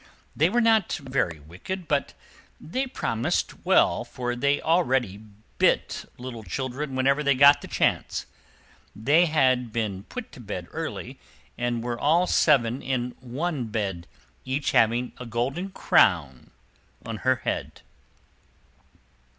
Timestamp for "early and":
10.71-11.83